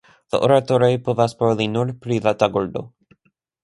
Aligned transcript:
La 0.35 0.39
oratoroj 0.47 0.89
povas 1.11 1.37
paroli 1.43 1.71
nur 1.77 1.95
pri 2.07 2.21
la 2.29 2.37
tagordo. 2.43 2.89